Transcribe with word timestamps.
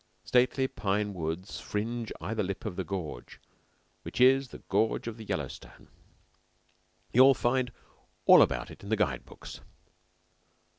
Stately 0.23 0.67
pine 0.67 1.13
woods 1.13 1.59
fringe 1.59 2.11
either 2.19 2.41
lip 2.41 2.65
of 2.65 2.75
the 2.75 2.83
gorge, 2.83 3.39
which 4.01 4.19
is 4.19 4.47
the 4.47 4.57
gorge 4.67 5.05
of 5.07 5.15
the 5.17 5.25
Yellowstone. 5.25 5.89
You'll 7.13 7.35
find 7.35 7.71
all 8.25 8.41
about 8.41 8.71
it 8.71 8.81
in 8.81 8.89
the 8.89 8.95
guide 8.95 9.25
books. 9.25 9.61